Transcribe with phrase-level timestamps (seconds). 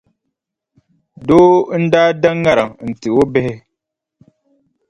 [1.27, 1.51] Doo
[1.81, 3.55] n-daa da ŋariŋ n-ti o bihi.